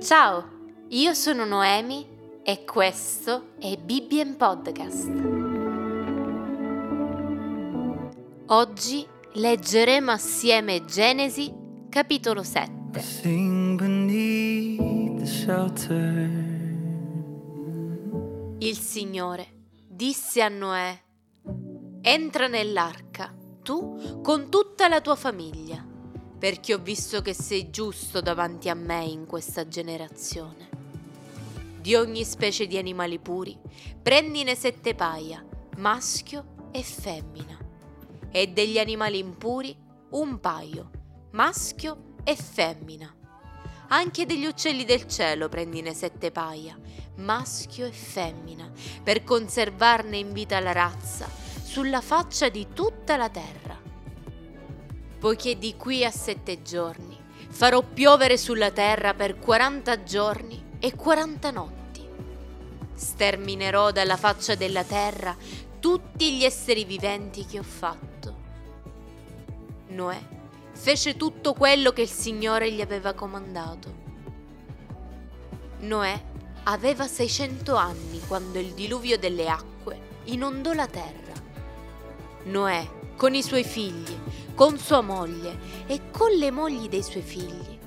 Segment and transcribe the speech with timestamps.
[0.00, 0.44] Ciao,
[0.88, 2.06] io sono Noemi
[2.42, 5.08] e questo è Bibbien Podcast.
[8.48, 11.54] Oggi leggeremo assieme Genesi
[11.88, 12.90] capitolo 7.
[18.58, 19.46] Il Signore
[19.88, 21.02] disse a Noè,
[22.02, 25.86] entra nell'arca, tu con tutta la tua famiglia
[26.42, 30.70] perché ho visto che sei giusto davanti a me in questa generazione.
[31.80, 33.56] Di ogni specie di animali puri,
[34.02, 35.46] prendine sette paia,
[35.76, 37.56] maschio e femmina,
[38.32, 39.72] e degli animali impuri
[40.10, 40.90] un paio,
[41.30, 43.14] maschio e femmina.
[43.90, 46.76] Anche degli uccelli del cielo prendine sette paia,
[47.18, 48.68] maschio e femmina,
[49.04, 51.28] per conservarne in vita la razza
[51.62, 53.71] sulla faccia di tutta la terra
[55.22, 57.16] poiché di qui a sette giorni
[57.48, 62.04] farò piovere sulla terra per quaranta giorni e quaranta notti.
[62.92, 65.36] Sterminerò dalla faccia della terra
[65.78, 68.36] tutti gli esseri viventi che ho fatto.
[69.90, 70.20] Noè
[70.72, 73.94] fece tutto quello che il Signore gli aveva comandato.
[75.82, 76.20] Noè
[76.64, 81.34] aveva 600 anni quando il diluvio delle acque inondò la terra.
[82.42, 84.18] Noè, con i suoi figli,
[84.62, 87.80] con sua moglie e con le mogli dei suoi figli.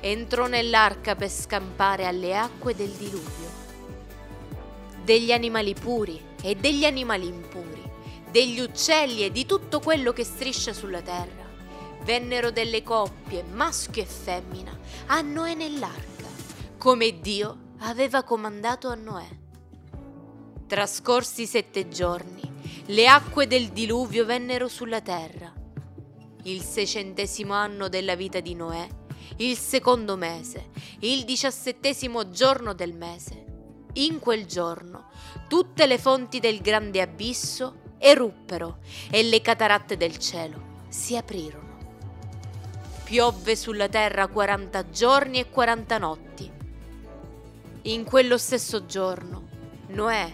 [0.00, 3.50] Entrò nell'arca per scampare alle acque del diluvio.
[5.04, 7.82] Degli animali puri e degli animali impuri,
[8.30, 11.46] degli uccelli e di tutto quello che striscia sulla terra.
[12.02, 14.74] Vennero delle coppie, maschio e femmina,
[15.08, 16.28] a Noè nell'arca,
[16.78, 19.28] come Dio aveva comandato a Noè.
[20.66, 22.40] Trascorsi sette giorni,
[22.86, 25.60] le acque del diluvio vennero sulla terra
[26.44, 28.86] il seicentesimo anno della vita di Noè,
[29.36, 33.44] il secondo mese, il diciassettesimo giorno del mese.
[33.94, 35.10] In quel giorno
[35.48, 38.78] tutte le fonti del grande abisso eruppero
[39.10, 41.70] e le cataratte del cielo si aprirono.
[43.04, 46.50] Piovve sulla terra quaranta giorni e quaranta notti.
[47.82, 49.48] In quello stesso giorno
[49.88, 50.32] Noè,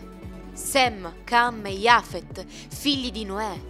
[0.53, 3.61] Sem, Cam e Jafet, figli di Noè,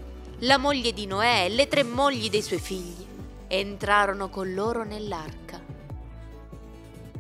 [0.42, 3.04] la moglie di Noè e le tre mogli dei suoi figli.
[3.48, 5.60] Entrarono con loro nell'arca.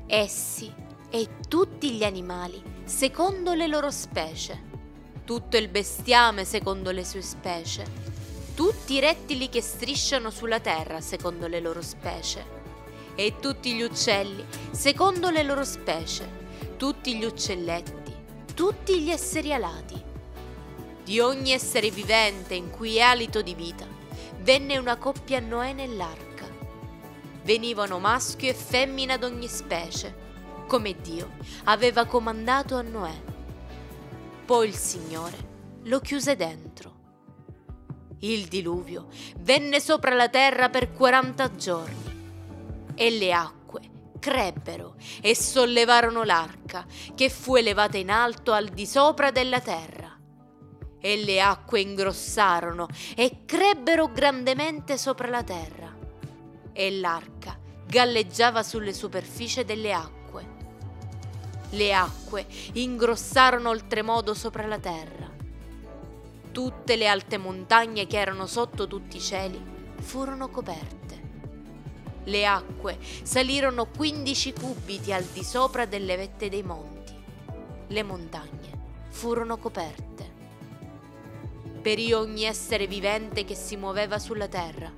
[0.06, 0.72] Essi
[1.10, 4.62] e tutti gli animali secondo le loro specie,
[5.24, 7.84] tutto il bestiame secondo le sue specie,
[8.54, 12.56] tutti i rettili che strisciano sulla terra secondo le loro specie,
[13.14, 16.46] e tutti gli uccelli secondo le loro specie,
[16.76, 18.14] tutti gli uccelletti,
[18.54, 20.07] tutti gli esseri alati
[21.08, 23.86] di ogni essere vivente in cui è alito di vita,
[24.40, 26.44] venne una coppia Noè nell'arca.
[27.44, 30.14] Venivano maschio e femmina d'ogni specie,
[30.66, 31.30] come Dio
[31.64, 33.22] aveva comandato a Noè.
[34.44, 35.36] Poi il Signore
[35.84, 36.96] lo chiuse dentro.
[38.18, 39.06] Il diluvio
[39.38, 43.80] venne sopra la terra per quaranta giorni e le acque
[44.18, 49.97] crebbero e sollevarono l'arca che fu elevata in alto al di sopra della terra
[51.00, 55.94] e le acque ingrossarono e crebbero grandemente sopra la terra,
[56.72, 60.56] e l'arca galleggiava sulle superfici delle acque.
[61.70, 65.26] Le acque ingrossarono oltremodo sopra la terra.
[66.50, 69.62] Tutte le alte montagne che erano sotto tutti i cieli
[70.00, 70.96] furono coperte.
[72.24, 77.14] Le acque salirono 15 cubiti al di sopra delle vette dei monti.
[77.86, 78.70] Le montagne
[79.08, 80.27] furono coperte
[81.88, 84.92] perì ogni essere vivente che si muoveva sulla terra.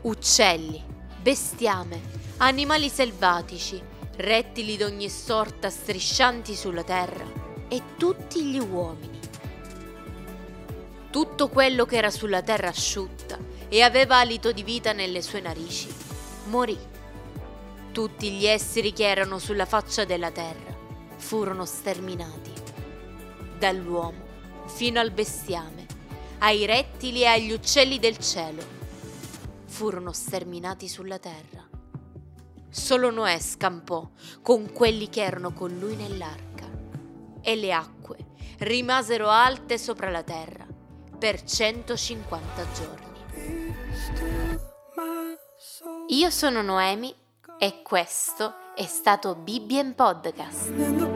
[0.00, 0.82] Uccelli,
[1.20, 2.00] bestiame,
[2.38, 3.78] animali selvatici,
[4.16, 7.26] rettili d'ogni sorta striscianti sulla terra
[7.68, 9.20] e tutti gli uomini.
[11.10, 13.36] Tutto quello che era sulla terra asciutta
[13.68, 15.92] e aveva alito di vita nelle sue narici
[16.46, 16.78] morì.
[17.92, 20.74] Tutti gli esseri che erano sulla faccia della terra
[21.16, 22.50] furono sterminati.
[23.58, 24.31] Dall'uomo
[24.74, 25.86] fino al bestiame,
[26.38, 28.62] ai rettili e agli uccelli del cielo.
[29.66, 31.68] Furono sterminati sulla terra.
[32.70, 34.08] Solo Noè scampò
[34.40, 36.70] con quelli che erano con lui nell'arca
[37.42, 38.16] e le acque
[38.58, 40.66] rimasero alte sopra la terra
[41.18, 43.10] per 150 giorni.
[46.08, 47.14] Io sono Noemi
[47.58, 51.11] e questo è stato Bibbien Podcast.